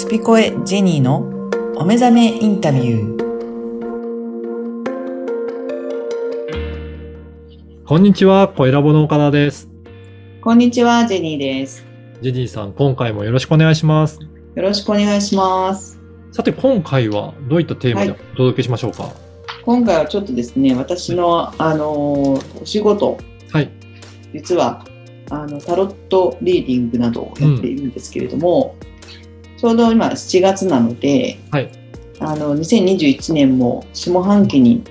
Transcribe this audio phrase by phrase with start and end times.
[0.00, 1.28] スピコエジェニーの
[1.76, 3.20] お目覚めインタビュー。
[7.84, 9.68] こんにちは、小ラボの岡田です。
[10.40, 11.84] こんにちは、ジェニーです。
[12.22, 14.18] ジェニーさん、今回もよろしくお願いします。
[14.54, 16.00] よろしくお願いします。
[16.32, 19.12] さて、今回はどういったテーマでお届けしましょうか？
[19.66, 23.18] 今回はちょっとですね、私の、あのーお仕事、
[23.52, 23.70] はい。
[24.32, 24.82] 実は、
[25.28, 28.76] あの、タロットリーディングなどをやっているんですけれども、
[29.60, 31.70] ちょうど今7月なので、はい。
[32.18, 34.82] あの、2021年も下半期に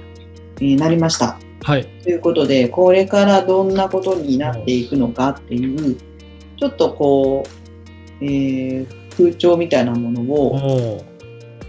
[0.62, 1.40] えーなりました。
[1.64, 1.86] はい。
[2.04, 5.96] ということで、これからどんなことになっていくのかっていう、
[6.58, 7.44] ちょっとこ
[8.22, 11.04] う、えー風潮みたいなものを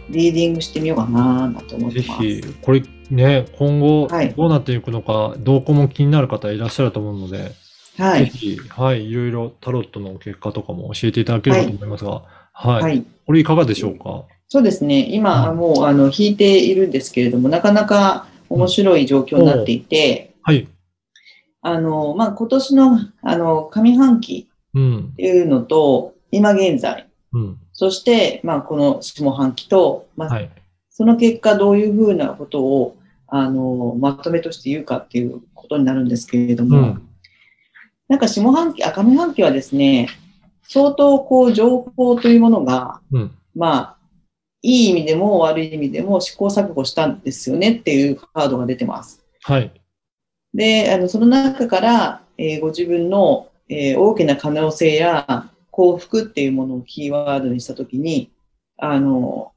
[0.08, 2.22] リーディングしてみようかななんて思ってます。
[2.22, 7.50] ぜひ、これね、今後はいどうなっていくのか、動向も気になる方いらっしゃると思うので、
[7.98, 8.26] はい。
[8.26, 12.39] ぜひ、はい、いろいろタロットの結果とかも教えていただければと思いますが、はい。
[12.68, 13.04] はい。
[13.26, 14.24] これいかがでしょうか？
[14.48, 15.06] そうですね。
[15.10, 20.68] 今、うんもう、あの、引いているんですけれども、なかなか面白い状況になっていて、はい。
[21.62, 25.16] あの、まあ、今年の、あの、上半期うんっ。
[25.16, 27.58] ていうのと、今現在、うん。
[27.72, 30.50] そして、まあ、この下半期と、まあ、はい。
[30.90, 32.96] その結果どういうふうなことを、
[33.28, 37.08] あの、まとめとして言うかっていうことになるんですけれども、うん。
[38.08, 40.08] なんか下半期、あ、上半期はですね、
[40.72, 43.30] 相当こう情報というものが、うん。
[43.56, 43.96] まあ、
[44.62, 49.20] いい意味でも悪い意味でも試行錯誤したんですよねっていうカードが出てます。
[49.42, 49.72] はい。
[50.54, 58.30] で、あの、その中から、えーご自分の、えー大きな可能性や幸福っていうものをキーワードにしたときに、
[58.76, 59.50] あの、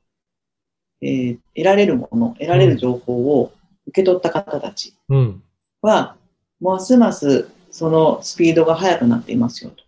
[1.00, 3.52] えー得られるもの、得られる情報を
[3.86, 5.44] 受け取った方たちうん。
[5.80, 6.16] は、
[6.59, 9.84] ますますそのスピードが速くなっていますよと。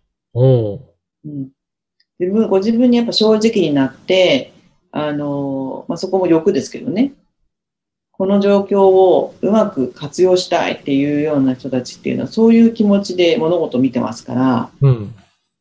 [1.26, 1.48] うん、
[2.18, 4.52] 自分ご自分にやっぱ正直になって、
[4.92, 7.12] あのまあ、そこも欲ですけどね、
[8.12, 15.14] この状況をうまく活用したいっていうような人たちっていうのは、そういう気持ちで物事を見てますから、うん。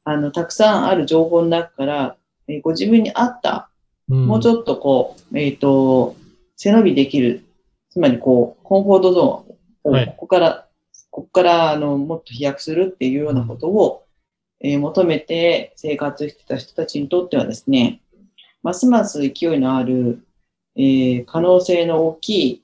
[0.05, 2.15] あのたくさんある情報の中から、
[2.47, 3.69] えーご自分に合った、
[4.07, 4.27] うん。
[4.27, 6.15] もうちょっとこう、えっ、と、
[6.55, 7.43] 背伸びできる、
[7.89, 10.67] つまりこう、コンフォートゾーンを、はいここから、
[11.11, 14.04] ここから、あの、もっと飛躍するっていうようなことを、
[14.65, 18.01] えー求めて生活してた人たちにとってはですね、
[18.63, 20.25] ますます勢いのある、
[20.75, 22.63] えー可能性の大きい、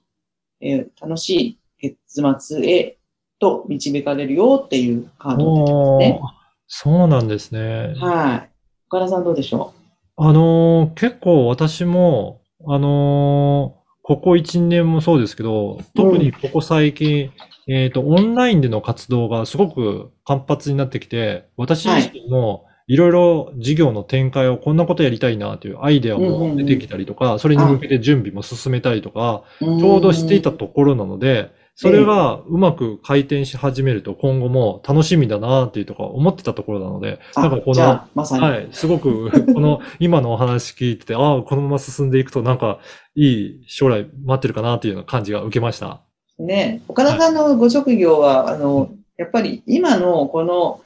[0.61, 2.97] えー楽しい結末へ
[3.39, 6.21] と導かれるよっていうカードが出てますね。
[6.67, 7.93] そうなんですね。
[7.99, 8.49] はい。
[8.87, 9.73] 岡田さんどうでしょ
[10.17, 17.31] あのー結構私も、あのーここ1年もそうですけど、特にここ最近、
[17.67, 38.43] えっと、オンラインでの活動がすごく活発になってきて、私自身もいろいろ事業の展開をこんなことやりたいなというアイデアも出てきたりとか、それに向けて準備も進めたりとか、うちょうどしていたところなので、それがうまく回転し始めると今後も楽しみだなっていうとか思ってたところなので、あなんかこのまさに。
[38.43, 38.69] はい。
[38.71, 42.79] すごく、 この、今のお話聞いてて、ああ、このまま進んでいくと、なんか、
[43.15, 46.01] いい将来待ってるかなっていうような感じが受けました。
[46.37, 50.81] ね、岡田さんのご職業は、あの、やっぱり今のこの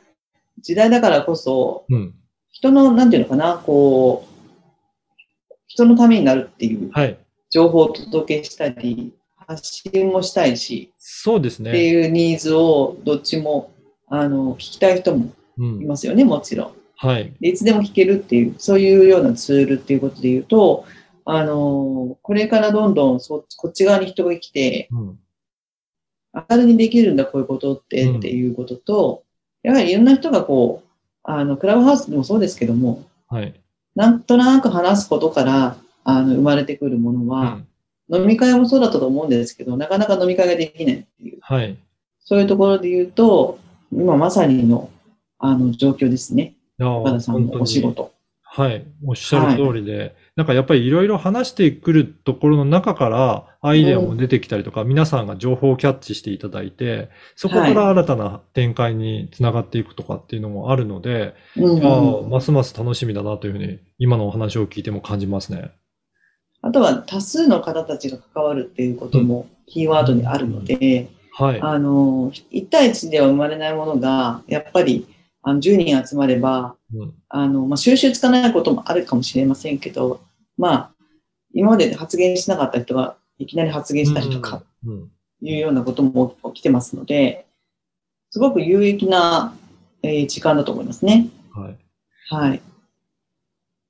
[0.61, 2.13] 時代だからこそ、うん。
[2.51, 7.17] 人の、なんていうのかな、こう、人のためになるっていうはい。
[7.49, 9.13] 情報をお届けしたり、
[9.47, 11.87] 発信もしたいし、そうですってね。
[11.87, 13.71] いうニーズをどっちも、
[14.07, 15.81] あの、聞きたい人もうん。
[15.81, 16.71] いますよね、もちろん。
[16.97, 17.33] はい。
[17.39, 20.85] でいつでも聞けるっていう、そういうようなツールっていうことで言うと、
[21.25, 25.19] あの、これからどんどんそこっち側に人が来て、うん。
[26.49, 29.23] 明るにできるんだ、こういうことって、うんっていうことと、
[29.63, 30.89] やはりいろんな人がこう、
[31.23, 33.53] あの、クラブハウスでもそうですけども、はい。
[33.95, 37.67] なんとなく話すことから、あの、生まれてくるものうは、ん。
[38.09, 41.77] 飲み会もそうだったと思うんですけど、なかなか飲み会ができないっていう、はい。
[42.19, 43.59] そういうところで言うと、
[43.91, 44.89] 今まさにの、
[45.39, 46.55] あの、状況ですね。
[46.79, 48.11] 岡田さんのお仕事。
[48.43, 48.85] はい。
[49.05, 65.71] おっしゃる通りで、なんかやっぱりいろいろ話してくるところの中からアイデアも出てきたりとか、皆さんが情報をキャッチしていただいて、そこから新たな展開につながっていくとかっていうのもあるので、うんいますます楽しみだなというふうに、今のお話を聞いても感じますね。
[66.65, 71.61] あとは多数の方たちが関わるっていうこともキーワードにあるので、はい。
[71.61, 75.07] あの、1対1では生まれないものが、やっぱり
[75.43, 80.21] あの10人集まれば、うんあの、まあ、収集つかないこともあるかもしれませんけど、
[80.57, 80.91] まあ、
[81.53, 85.11] 今まで発言しなかった人がいきなり発言したりとかうん。
[85.41, 87.45] いうようなことも起きてますので、
[88.31, 89.53] すごく有益な、
[90.01, 91.27] えー時間だと思いますね。
[91.53, 91.77] はい。
[92.29, 92.61] はい。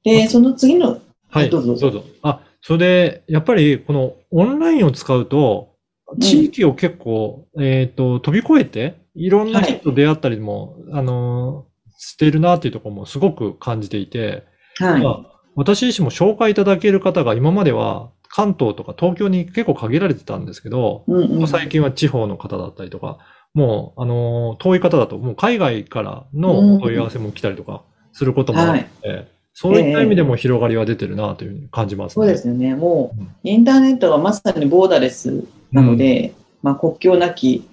[0.04, 1.00] で、その次の、
[1.30, 1.50] はい。
[1.50, 5.76] どうぞどうぞあ、それで、やっぱり、このオンラインを使うと、
[6.20, 14.46] 地域を結構、えっと、飛び越えて、いろんな人と出会ったりも、あのーしてるなっていうところもすごく感じていて、
[14.78, 15.04] はい。
[15.04, 21.48] まあ、私自身も紹介いただける方が今までは関東とか東京に結構限られてたんですけど、うんうん。
[21.48, 23.20] 最近は地方の方だったりとか、
[23.54, 32.14] もう、あのー遠い方だと、もう海外からのお問い合わせも来たりとかすることもあって、そういった意味でも広がりは出てるなというふうに感じますね。
[32.14, 32.76] そうですよね。
[32.76, 37.66] もううん、インターネットがまさにボーダレスなので、まあ、国境なき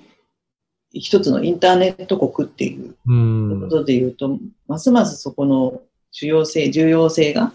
[0.92, 3.60] 一つのインターネット国っていううん。
[3.62, 4.38] ことで言うと、
[4.68, 5.82] ますますそこの
[6.12, 7.52] 主要性、重要性が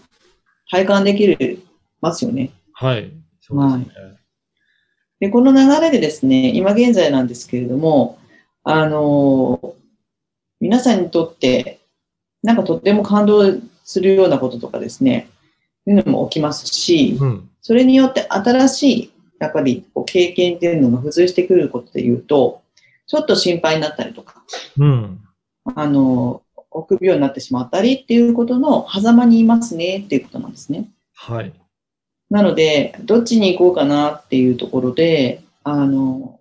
[0.70, 1.62] 体感できる
[2.02, 2.50] ますよね。
[2.74, 3.10] はい。
[3.40, 4.18] そうですね。
[5.20, 8.18] で、この流れでですね、今現在なんですけれども、
[8.62, 9.74] あの
[10.60, 11.80] 皆さんにとって、
[12.42, 13.58] なんかとっても感動
[13.88, 15.30] するようなこととかですね、
[15.86, 17.50] いうのも起きますし、うん。
[17.62, 22.60] それによって新しい、やっぱりこう経験っていうのが付随してくることで言うと、
[23.06, 24.42] ちょっと心配になったりとか、
[24.76, 25.20] うん。
[25.74, 30.90] あの、臆病になってしまったりっていうことの狭間にいますねっていうことなんですね。
[31.14, 31.52] はい。
[32.28, 36.40] なので、どっちに行こうかなっていうところで、あの、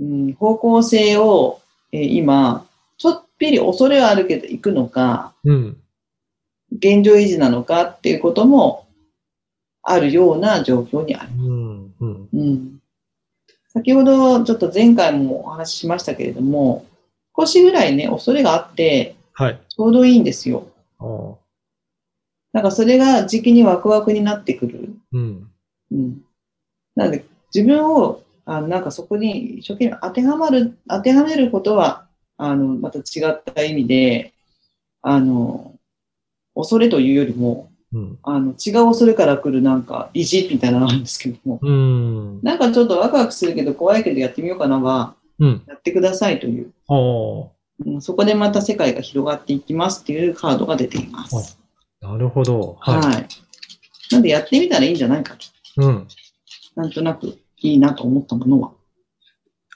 [0.00, 1.60] うん、方向性を、
[1.92, 2.66] えー今、
[2.96, 5.76] ちょっぴり恐れはあるけど行くのか、うん。
[6.74, 8.86] 現状維持なのかっていうことも
[9.82, 11.30] あるような状況にある。
[11.38, 11.94] うん。
[12.00, 12.28] うん。
[12.32, 12.80] うん。
[13.68, 16.86] 先ほどちょっと前回もお話ししましたけれども、
[17.36, 19.60] 少しぐらいね、恐れがあって、はい。
[19.68, 20.68] ちょうどいいんですよ。
[22.52, 24.94] なんかそれが時期にワクワクになってくる。
[25.12, 25.50] うん。
[25.90, 26.22] うん。
[26.94, 32.06] なので、自分を、あのなんかそこに一生懸命当てはまる、当てはめることは、
[32.36, 34.34] あの、また違った意味で、
[35.02, 35.73] あの、
[36.54, 38.18] 恐れというよりも、うん。
[38.22, 42.40] あの、違う恐れから来るなんか意地みたいなのがあるんですけども、うん。
[42.42, 45.62] なんかちょっとワクワクするけど怖いけどやってみようかなは、うん。
[45.66, 46.72] やってくださいという。
[46.88, 47.54] うん
[48.00, 51.58] そこでまた世界が広がっていきますっていうカードが出ています。
[52.00, 52.76] なるほど。
[52.80, 53.00] はい。
[53.00, 53.28] はい。
[54.12, 55.46] なんでやってみたらいいんじゃないかと。
[55.84, 56.06] うん。
[56.76, 58.72] なんとなくいいなと思ったものは。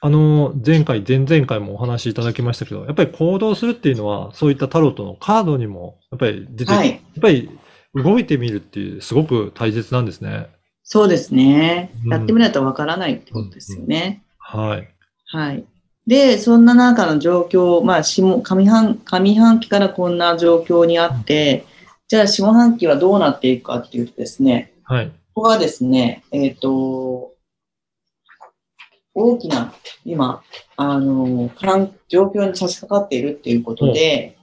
[0.00, 6.90] あの、前回、前々回もお話しいただきましたけど、やっぱり行動するっていうのは、そういったタロットのカードにも、やっぱり出てはい。
[6.90, 7.50] やっぱり
[7.94, 10.46] 動いてみるっていう、すごく大切なんですね。
[10.84, 11.90] そうですね。
[12.04, 14.22] うんやってみないとわからないってことですよね。
[14.38, 14.88] はい。
[15.26, 15.64] はい。
[16.06, 21.66] で、そんな中の状況、まあ、下上半上半期からこんな状況にあって、
[22.08, 25.12] じゃあ下半期はどうなっていくかっていうとですね、はい。
[25.34, 27.32] ここはですね、えっ、と、
[29.14, 29.74] 大きな、
[30.04, 30.42] 今、
[30.76, 34.36] あの、環状況に差し掛かっているっていうことで、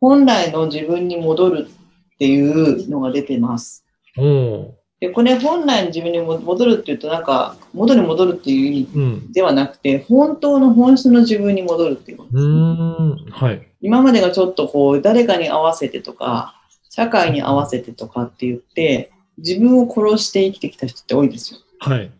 [0.00, 3.84] 本来の自分に戻るっていうのが出てます。
[4.16, 9.32] おおで、これ本来の自分にも戻るっていうと、なんか、戻る戻るっていう意味。
[9.32, 13.32] ではなくて、本当の本質の自分に戻るっていうことうです、ね。
[13.32, 13.66] はい。
[13.80, 16.60] 今までがちょっとこう、誰かに合わせてとか、
[16.90, 21.60] 社会に合わせてとかって言って、自分を殺して生きてきた人って多いですよ。
[21.78, 22.10] はい。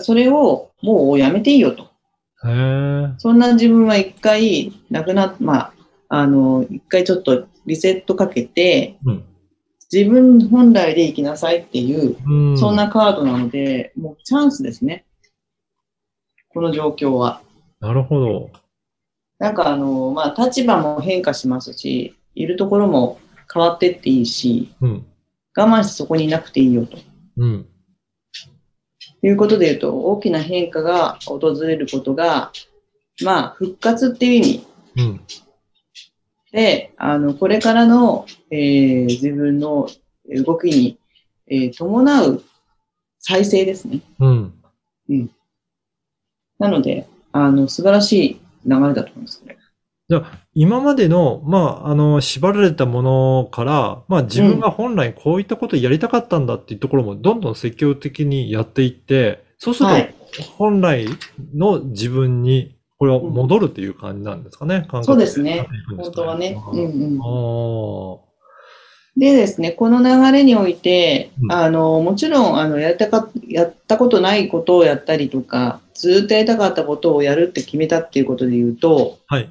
[0.00, 1.90] それをもうやめていいよと。
[3.18, 5.72] そんな自分は一回、なくなっ、まあ、
[6.08, 9.24] あの、一回ちょっとリセットかけて、うん。
[9.92, 12.58] 自分本来で生きなさいっていう、うん。
[12.58, 15.04] そんなカードなので、もうチャンスですね。
[16.48, 17.40] この状況は。
[17.80, 18.50] なるほど。
[19.38, 23.18] なんかあの、まあ、立場も変化しますし、いるところも
[23.52, 25.06] 変わってっていいし、うん。
[25.56, 26.98] 我慢してそこにいなくていいよと。
[27.36, 27.66] うん。
[29.26, 32.52] いうことで言うと、大きな変化が訪れることが、
[33.22, 34.66] まあ、復活っていう意味
[34.96, 35.20] うん。
[36.52, 39.88] で、あの、これからの、えー自分の
[40.44, 40.98] 動きに、
[41.46, 42.42] えー伴う
[43.18, 44.00] 再生ですね。
[44.20, 45.30] うん。
[46.58, 49.56] なので、あの、素晴らしい流れだと思います、これ。
[50.10, 60.14] じゃあ、今までの、まあ、あの、縛られたものから、まあ、自分が本来こういったことをやりたかったんだっていうところも、どんどん積極的にやっていって、そうすると、はい。
[60.58, 61.06] 本来
[61.54, 65.04] の自分に、これは戻るっていう感じなんですかね、感覚。
[65.04, 65.66] そうですね。
[65.96, 66.60] 本当はね。
[66.72, 68.20] うんうん。
[69.16, 71.52] でですね、この流れにおいて、うん。
[71.52, 79.48] あの、もちろん、あの、やったか、やったことないことをやったりとか、ずっとやりたかったことをやるって決めたっていうことで言うと、はい。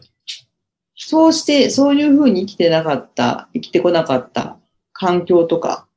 [0.96, 4.58] そうして、そういうふうに生きてなかった、生きてこなかった
[4.92, 5.88] 環境とか、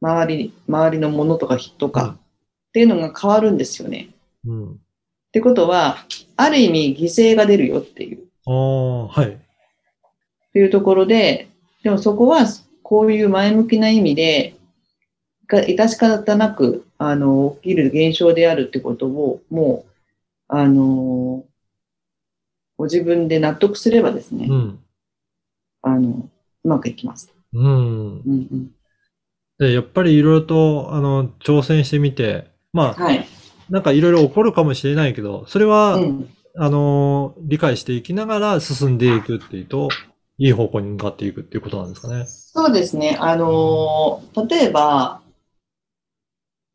[0.00, 2.18] 周り、周りのものとか人とか、うん
[2.68, 4.10] っていうのが変わるんですよね。
[4.46, 4.72] うん。
[4.72, 4.76] っ
[5.32, 5.96] てことは、
[6.36, 9.38] ある意味犠牲が出るよっていう、っああ、はい。
[10.52, 11.48] ていうところで、
[11.82, 12.46] でもそこは、
[12.82, 14.54] こういう前向きな意味で、
[15.46, 19.92] が致し方なく、あの、起きる現象であるってことを、もう、
[20.46, 21.44] あの、
[22.78, 24.78] ご自分で納得すればですね、うん。
[25.82, 26.30] あの、
[26.64, 27.34] うまくいきます。
[27.52, 27.64] うん。
[27.64, 28.70] うんうん。
[29.58, 33.26] で、やっぱりいろいろと、あの、挑戦してみて、まあ、はい。
[33.68, 36.28] なんかいろいろ起こるかもしれないけど、それは、うん。
[36.56, 39.88] あの、理解していきながら進んでいくっていうと、
[40.38, 42.26] いい方向に向かっていくっていうことなんですかね。
[42.26, 43.16] そうですね。
[43.20, 45.20] あのー例えば、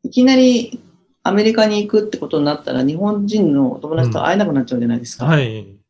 [0.02, 0.80] いきなり
[1.22, 5.24] アメリカに行くってことになったら、日本人のお友達と会えなくなっちゃうじゃないですか。
[5.24, 5.83] はい。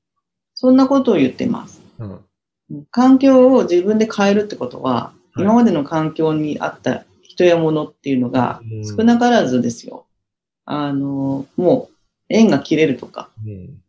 [0.65, 1.83] そんなことを言ってます。
[1.99, 2.87] うん。
[2.91, 10.07] 環境を自分で変えるってことは、はい今までの環境にあった人や物っていうのがうん少なからずですよ。
[10.65, 11.95] あのーもう
[12.31, 13.83] 縁が切れるとか、うん。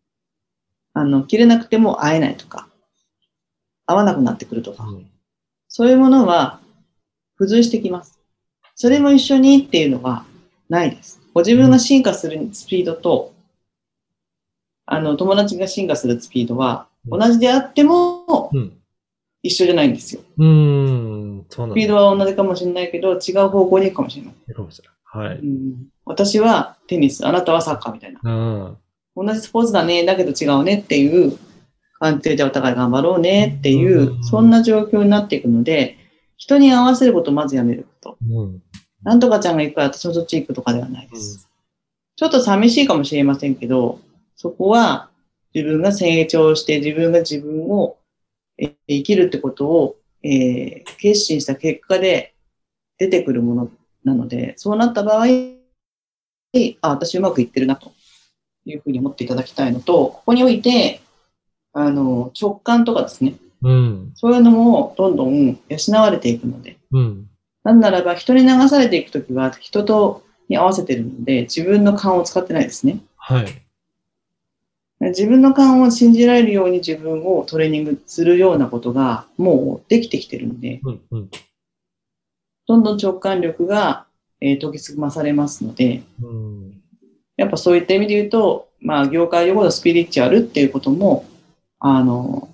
[0.93, 2.67] あの、切れなくても会えないとか、
[3.85, 5.09] 会わなくなってくるとか、うん
[5.69, 6.59] そういうものは
[7.37, 8.19] 付随してきます。
[8.75, 10.25] それも一緒にっていうのは
[10.67, 11.21] ないです。
[11.33, 13.34] ご自分が進化するスピードと、
[14.85, 18.73] あの、友達が進化するスピードは同じであってもうん。
[19.43, 20.21] 一緒じゃないんですよ。
[20.37, 21.45] うーん。
[21.49, 24.53] そうなんだスピードは同じかもしれないけど、違う方向に行くかもしれない。
[24.53, 25.27] かもしれない。
[25.27, 25.37] はい。
[25.37, 28.19] うん、私はテニス、あなたはサッカーみたいな。
[28.23, 28.29] う
[29.23, 29.25] ん。
[29.27, 31.37] 同じスポーツだね、だけど違うねっていう
[31.99, 35.97] 感じで、お互い頑張ろうねっていうう、んそんな状況になっていくので、
[36.37, 38.17] 人に合わせることをまずやめること。
[38.27, 38.61] うん。
[39.03, 41.47] なんとかちゃんが行くから私もそっち行くとかではないです。
[42.15, 43.99] ちょっと寂しいかもしれませんけど、
[44.35, 45.09] そこは
[45.53, 47.97] 自分が成長して自分が自分を
[48.57, 52.33] え生きるってことを、えー決心した結果で
[52.97, 53.71] 出てくるもの
[54.03, 55.25] なので、そうなった場合、
[56.81, 57.91] あ、私うまくいってるなと
[58.65, 61.01] いうふうに思っていただきたいのと、ここにおいて、
[61.73, 64.11] あの、直感とかですね、うん。
[64.15, 67.27] そういうのもどんどん養われていくので、うん。
[67.63, 72.99] なんならば人に流されていくときは人とに合わせてるので自分の勘を使ってないですね。
[73.17, 73.64] はい。
[74.99, 81.01] 自分の勘を信じられるように自分をトレーニングするようなことがもうできてきてるので、うん。
[81.11, 81.29] うん。
[82.67, 84.05] どんどん直感力が、
[84.41, 86.81] えー研ぎ澄まされますので、うん。
[87.37, 91.25] やっぱそういった意味で言うと、まあ業界用語のスピリチュアルっていうことも、
[91.79, 92.53] あの、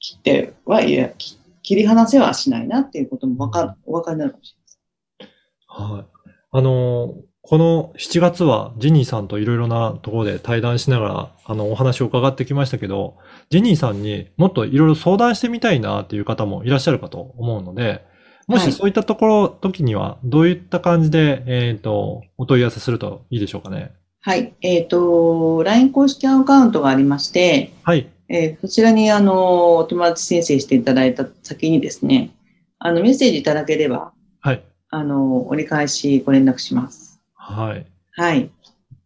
[0.00, 5.28] 切ってはいや、き切り離せはしないなっていうこともわかる、お分かりになるかもしれま
[5.66, 5.94] せん。
[5.94, 6.06] はい。
[6.52, 7.14] あの、
[7.48, 13.18] この7月はジェニーさんといろいろなところで対談しながら、あの、お話を伺ってきましたけど、
[13.50, 18.04] ジェニーさんにもっといろいろ相談してみたいなっていう方もいらっしゃるかと思うので、
[18.48, 23.92] もはいしそういったところ、時には、どういった感じで、えっと、お問い合わせするといいでしょうかね。
[24.22, 24.52] はい。
[24.60, 28.08] えっ、と、LINE 公式アカウントがありまして、はい。
[28.28, 32.32] えーそちらに、あの、お友達申請していただいた先にですね、
[32.80, 34.64] あの、メッセージいただければ、はい。
[34.90, 37.15] あの、折り返しご連絡します。
[37.54, 37.86] はい。
[38.16, 38.50] はい。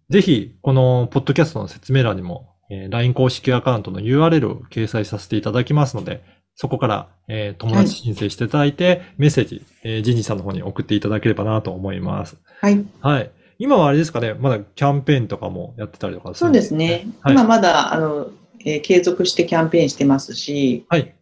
[0.08, 6.22] ぜひ、このポッドキャストの説明欄にも、えー LINE 公式アカウントの URL を掲載させていただきますので、
[6.56, 12.36] そこから、えー友達申請していただいて、メッセージ、えージニーさんの方に送っていただければなと思います。
[12.60, 12.84] はい。
[13.00, 13.30] はい。
[13.58, 17.06] 今はあれですかね、まだキャンペーンとかもやってたりとかそうですね。
[17.20, 18.30] はい今まだ、あの、
[18.64, 21.14] えー継続してキャンペーンしてますし、はい。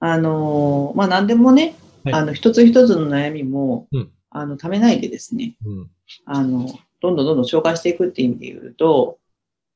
[0.00, 1.74] あの、まあ、何でもね、
[2.04, 5.90] はいあの、一つ一つの悩みも、うんあの、ためないでですね、うん。
[6.24, 6.66] あの、
[7.00, 9.18] どんどんどんどん紹介していくっていう意味で言うと、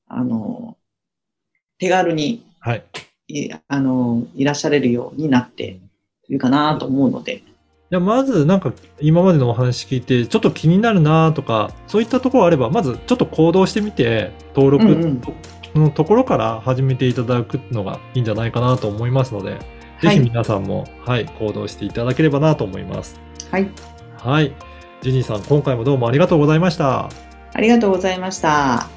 [0.08, 0.76] あの、
[1.78, 2.84] 手軽に、はい。
[3.28, 5.80] いあの、いらっしゃれるようになって
[6.28, 7.42] いるかなと思うので、
[7.90, 15.22] じゃあまずなんか今までのお話聞いてちょっと気になるなとかそういったところあればまずちょっと行動してみて登録うんうん
[15.74, 19.58] のところから始めていただくのがいいんじゃないかなと思いますので、
[20.00, 23.20] ぜひ皆さんもはい行動していただければなと思います。
[23.50, 23.68] はい。
[24.24, 24.54] はい。
[25.02, 27.10] ジニーさん今回もどうもありがとうございました。
[27.52, 28.93] ありがとうございました。